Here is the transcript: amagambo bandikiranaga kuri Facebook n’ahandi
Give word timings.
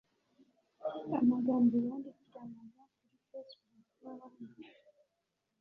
amagambo 1.19 1.73
bandikiranaga 1.85 2.81
kuri 2.95 3.15
Facebook 3.27 3.85
n’ahandi 4.03 4.61